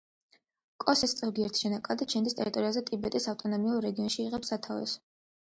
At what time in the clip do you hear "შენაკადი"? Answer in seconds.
1.65-2.07